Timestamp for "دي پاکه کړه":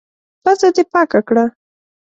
0.75-1.45